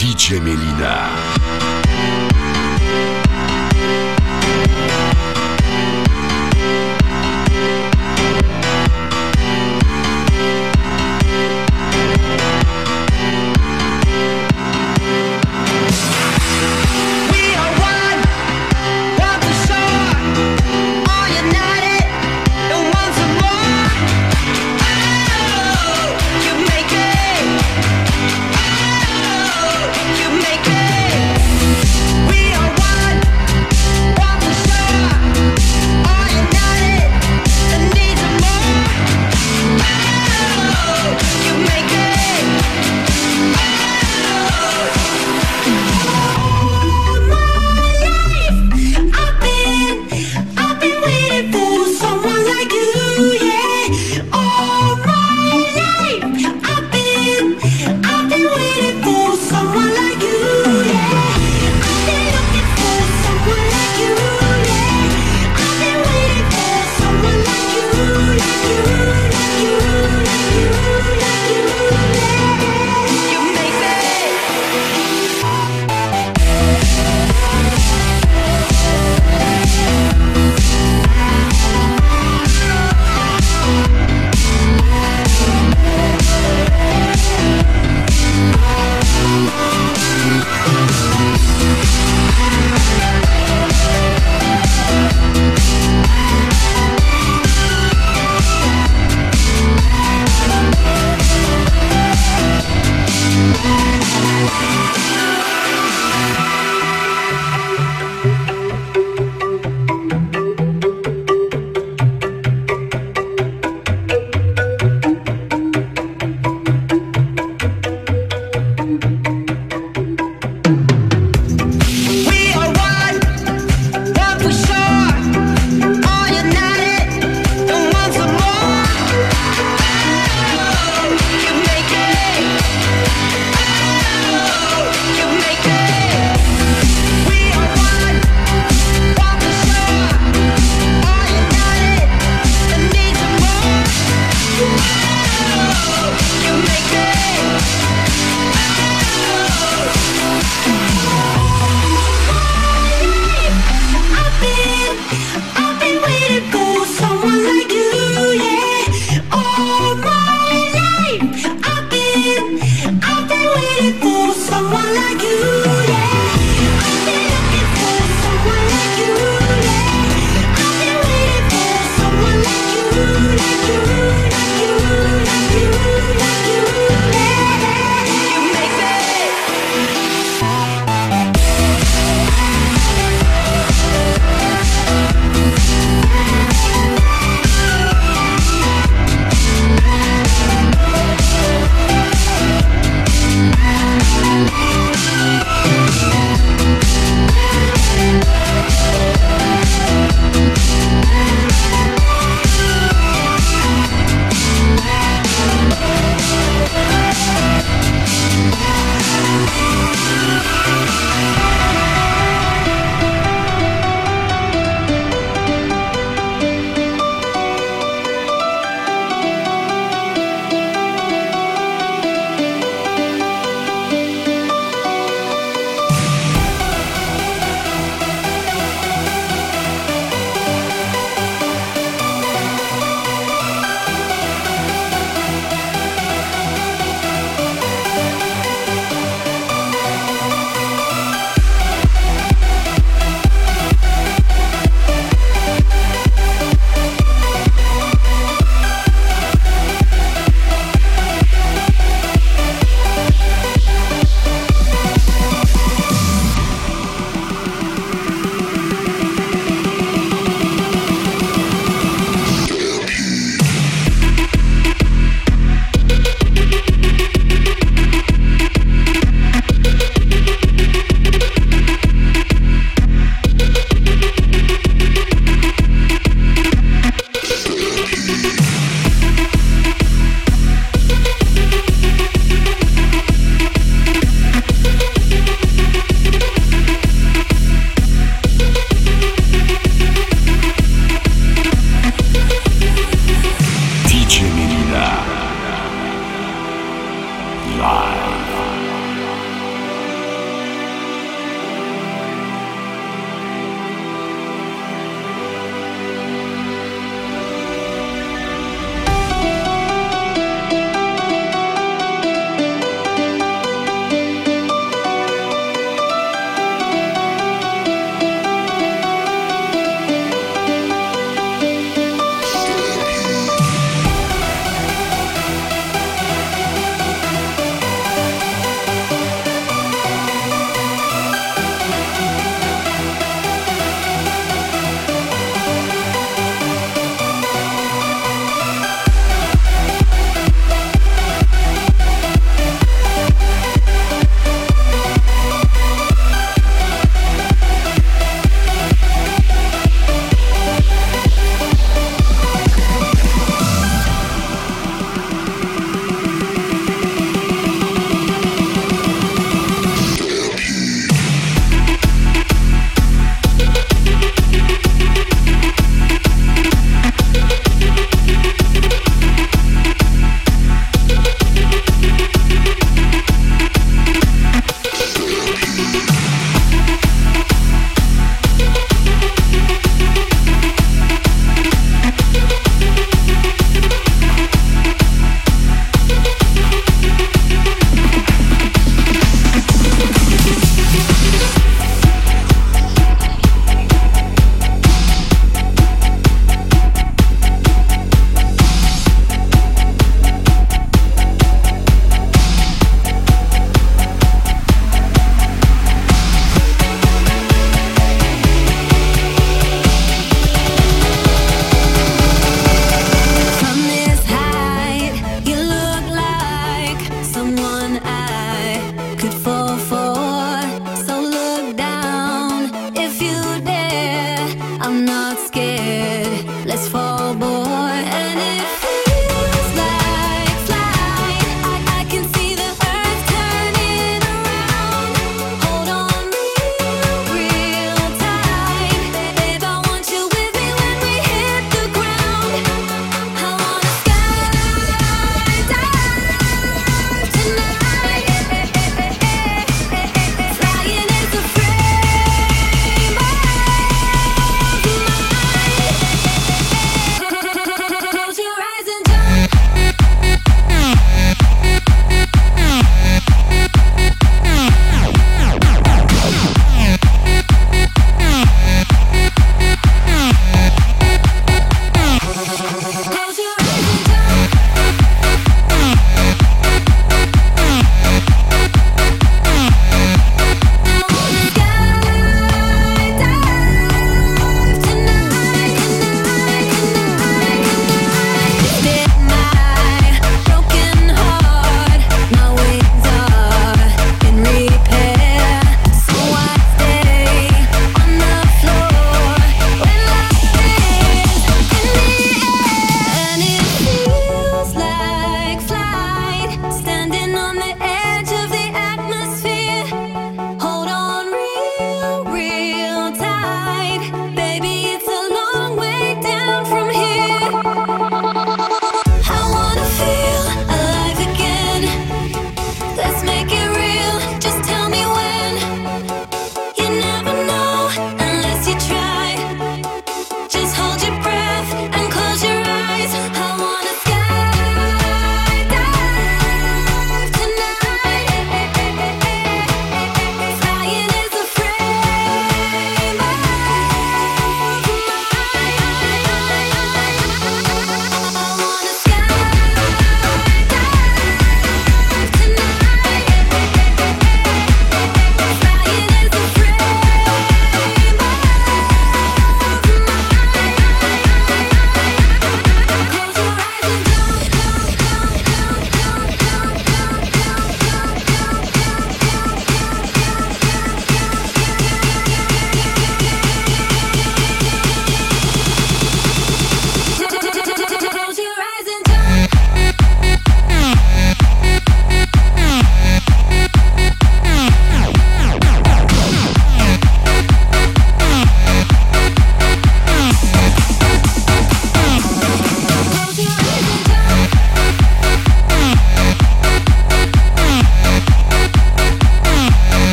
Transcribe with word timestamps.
DJ 0.00 0.40
Melina. 0.40 2.29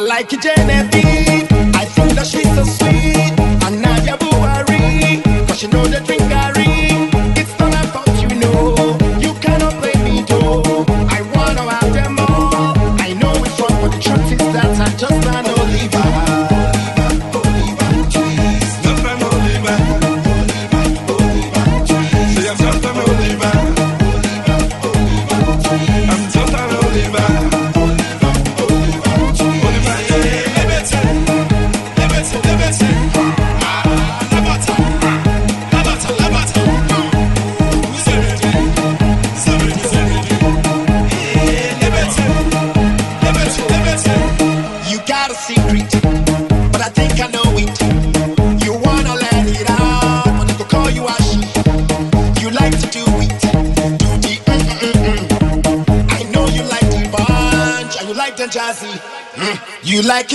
like 0.00 0.30
Genevieve. 0.40 1.49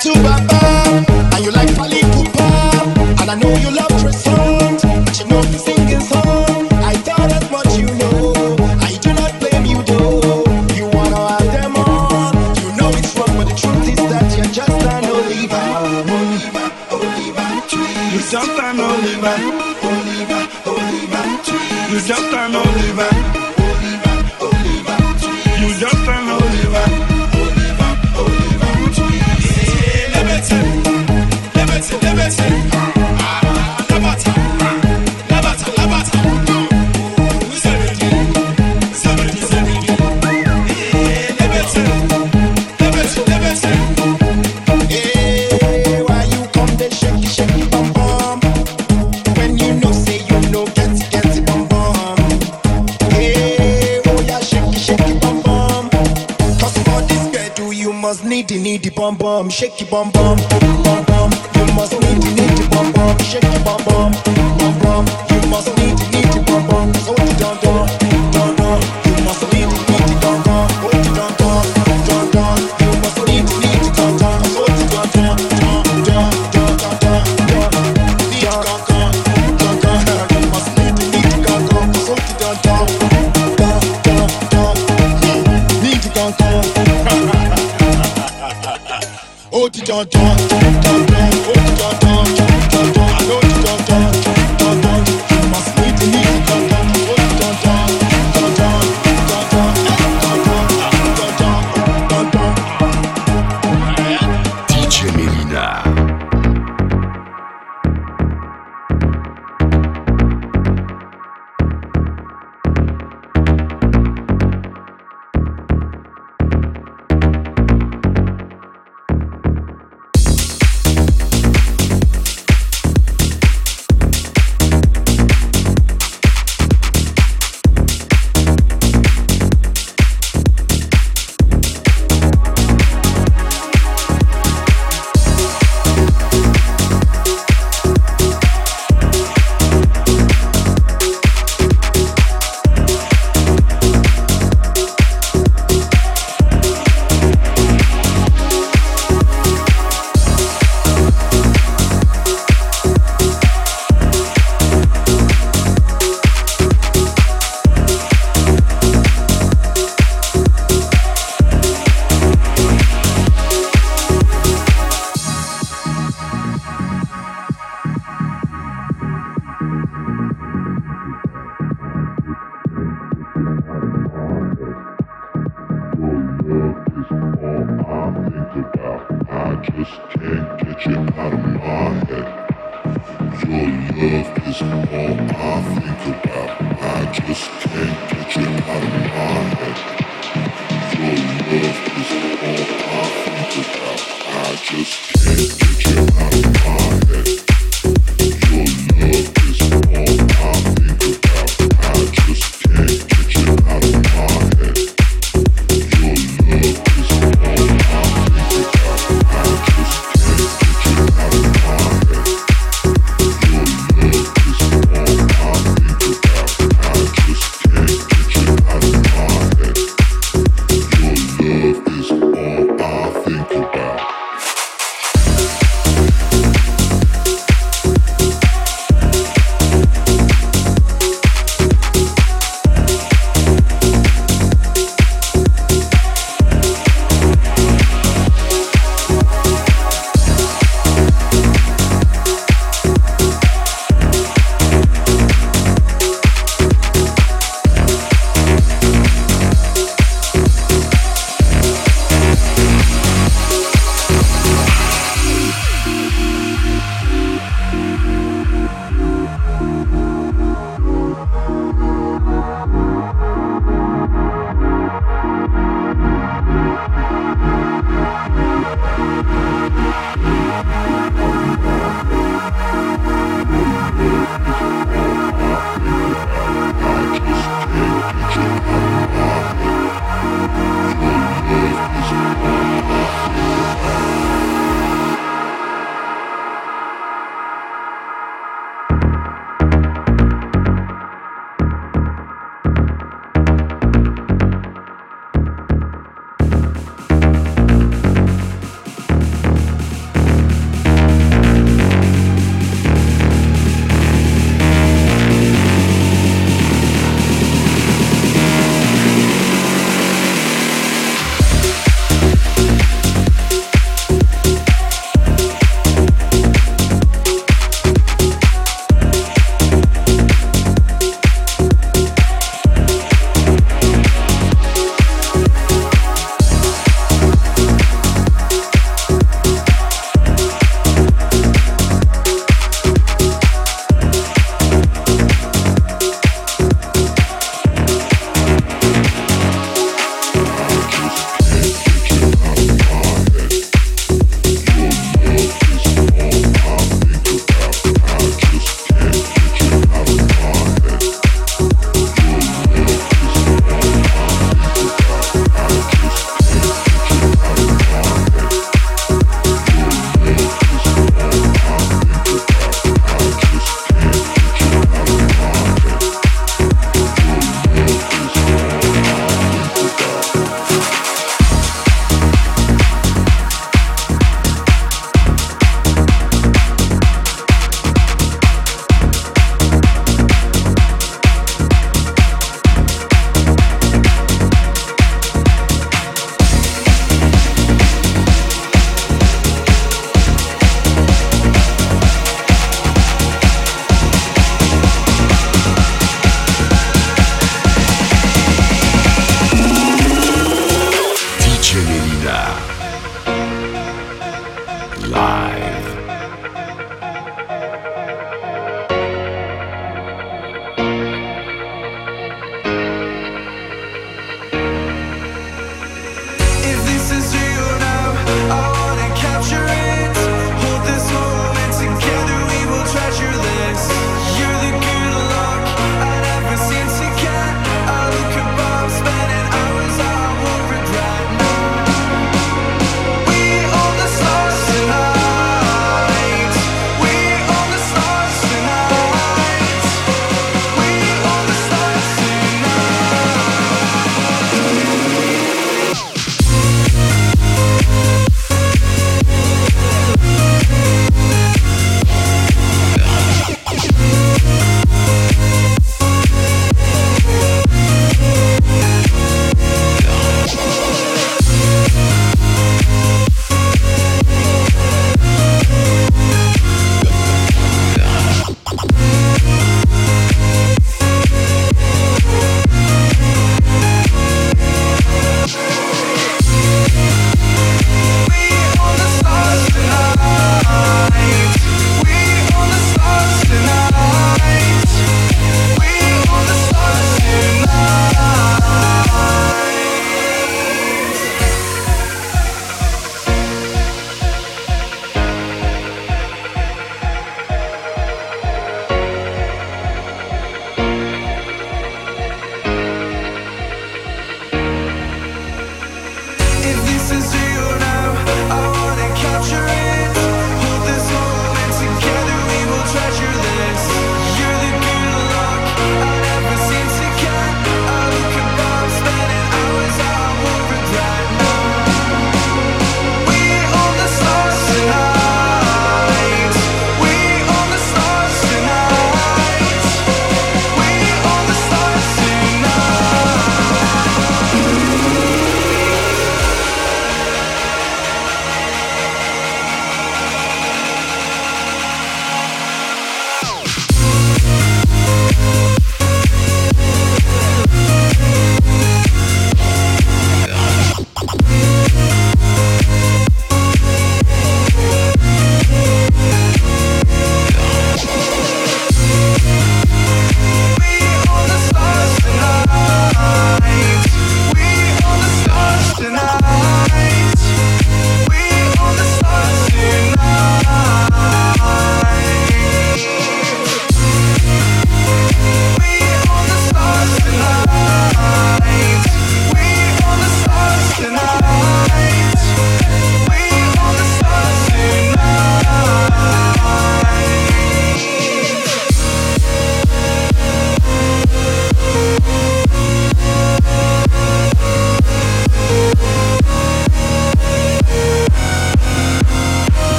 to 0.00 0.12
Baba. 0.22 1.07
Shake 59.58 59.80
your 59.80 59.90
bum 59.90 60.08
bum, 60.12 60.87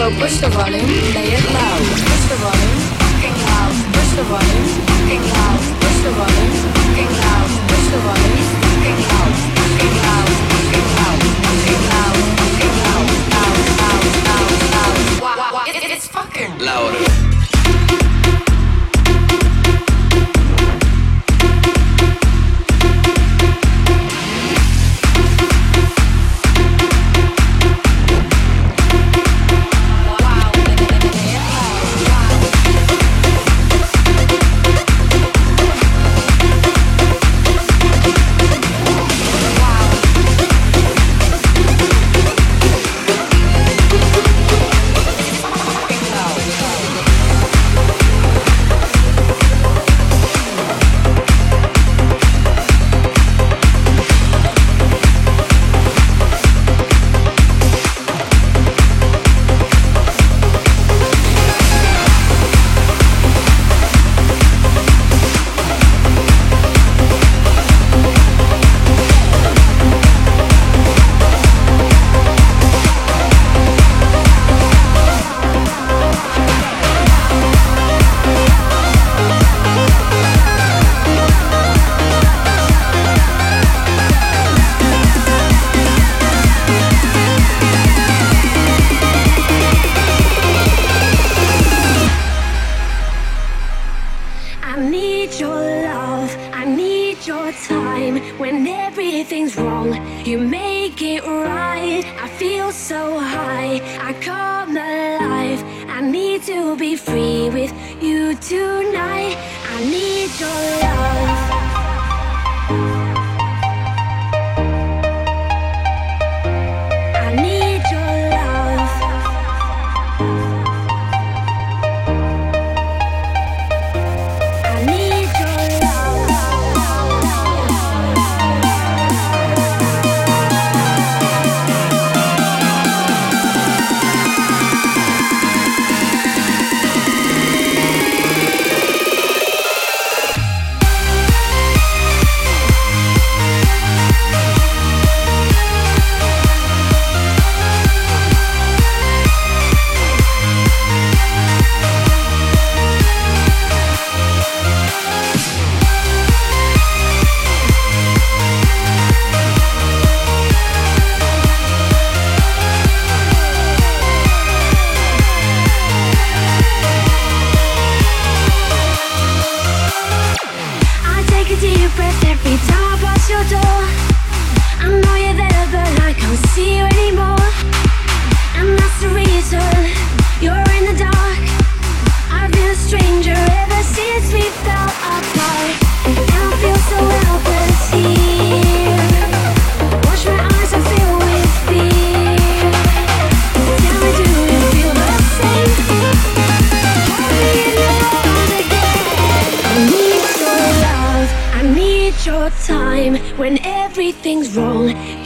So 0.00 0.08
push 0.12 0.40
the 0.40 0.48
volume, 0.48 0.88
play 1.12 1.36
it 1.36 1.44
loud. 1.52 1.84
Push 1.92 2.24
the 2.32 2.36
volume, 2.40 2.80
fucking 2.96 3.36
loud. 3.36 3.74
Push 3.92 4.12
the 4.16 4.24
volume, 4.32 4.64
fucking 4.88 5.24
loud. 5.28 5.60
Push 5.76 6.00
the 6.00 6.10
volume, 6.16 6.52
fucking 6.72 7.12
loud. 7.20 7.50
Push 7.68 7.86
the 7.92 7.98
volume, 8.00 8.40
fucking 8.64 9.00
loud. 9.12 9.32
Fucking 9.60 9.96
loud, 10.00 10.30
fucking 10.48 10.88
loud, 10.96 11.20
fucking 11.44 11.84
loud, 11.92 12.16
fucking 12.40 12.76
loud, 12.80 13.08
loud, 13.36 13.60
loud, 13.84 14.48
loud, 14.72 15.36
loud. 15.36 15.68
It's 15.68 16.08
fucking 16.08 16.58
louder. 16.58 17.29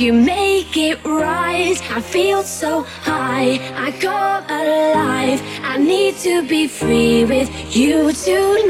You 0.05 0.13
make 0.13 0.77
it 0.77 1.03
right. 1.03 1.81
I 1.91 1.99
feel 2.03 2.43
so 2.43 2.83
high, 2.83 3.59
I 3.75 3.91
go 4.03 4.11
alive. 4.11 5.41
I 5.63 5.79
need 5.79 6.19
to 6.19 6.47
be 6.47 6.69
free 6.69 7.25
with 7.25 7.49
you 7.75 8.13
tonight. 8.13 8.64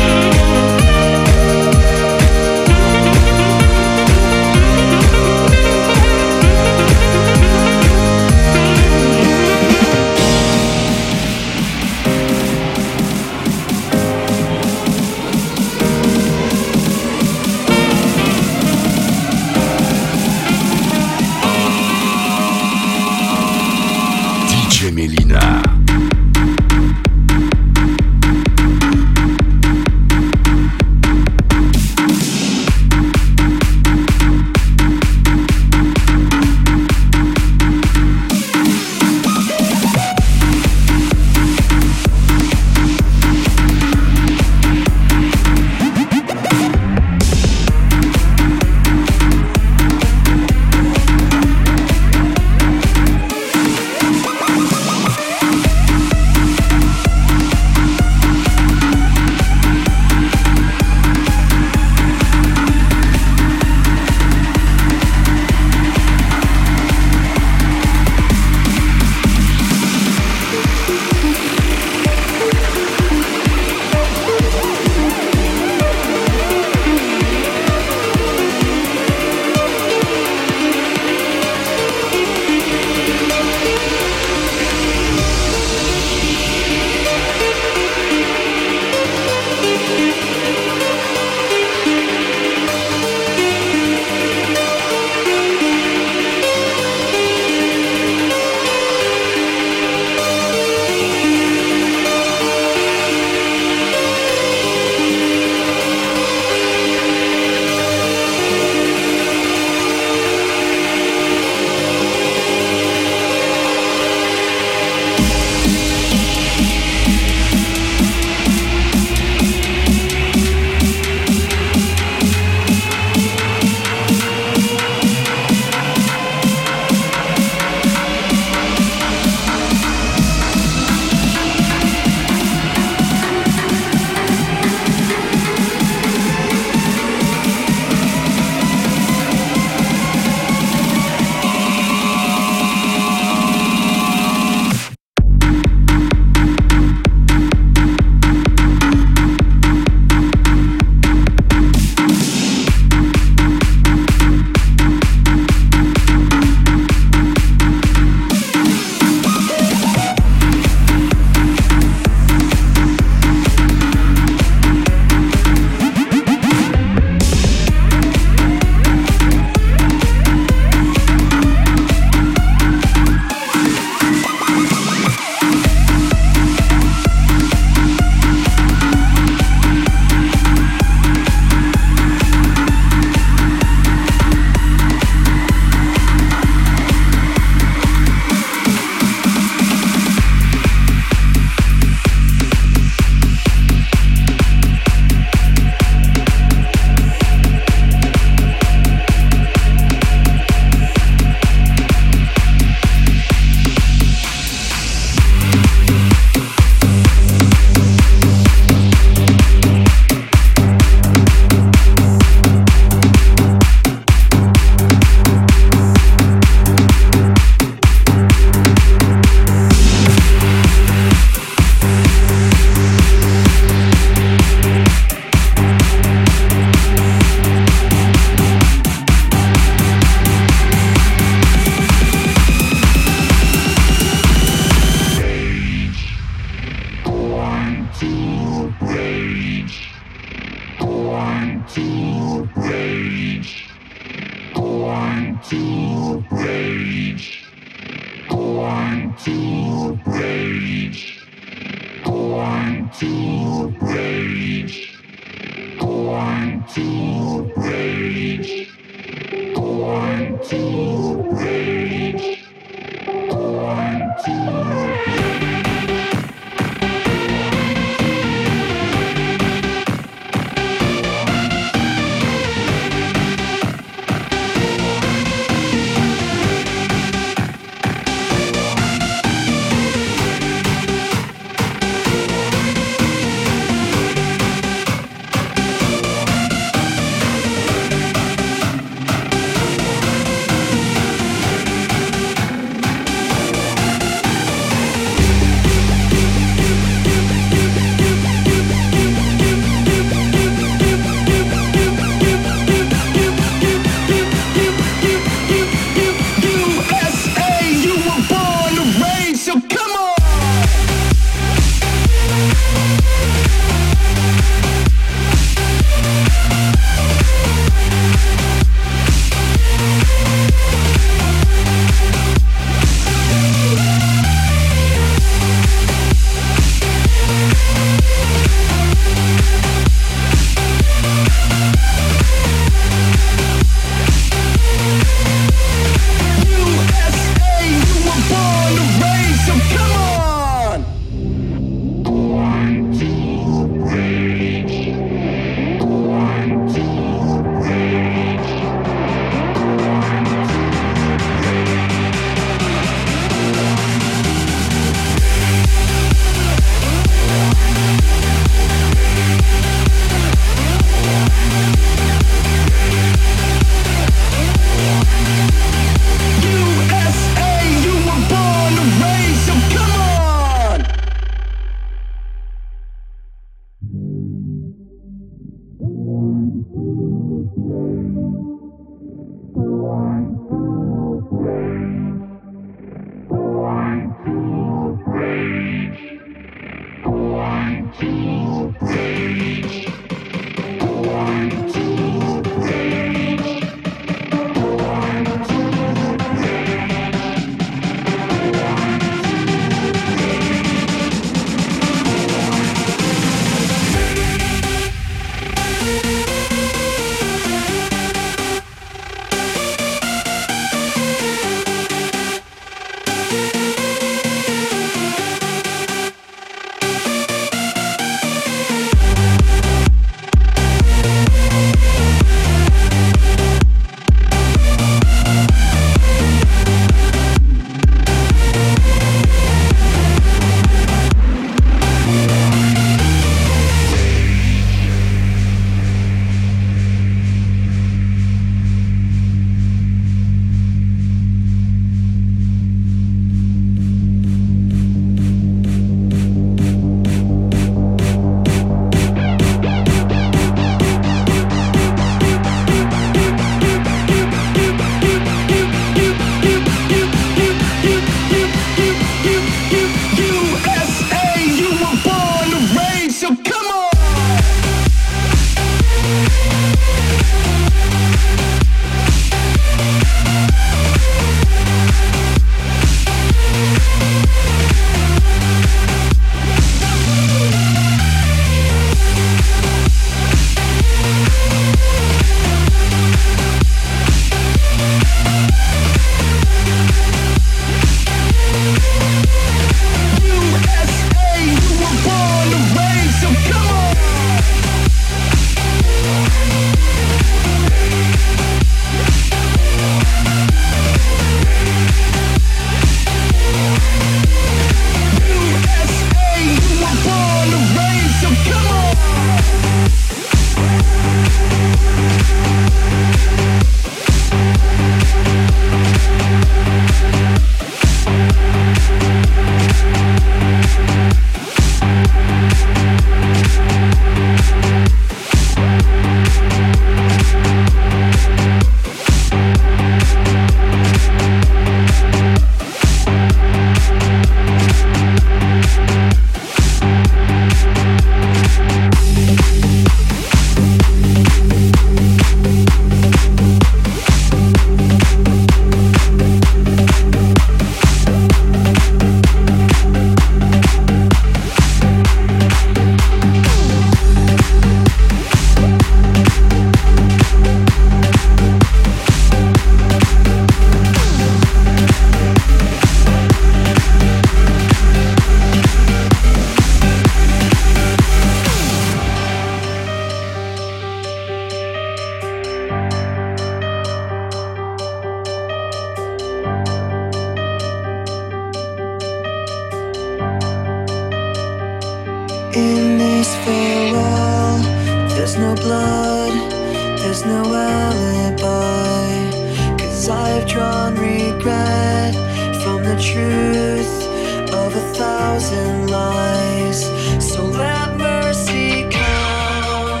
I've 590.08 590.46
drawn 590.46 590.94
regret 590.94 592.14
from 592.62 592.84
the 592.84 592.96
truth 593.00 594.04
of 594.52 594.76
a 594.76 594.94
thousand 594.94 595.90
lies. 595.90 596.84
So 597.18 597.44
let 597.44 597.96
mercy 597.96 598.88
come 598.90 600.00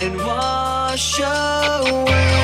and 0.00 0.16
wash 0.16 1.20
away. 1.20 2.43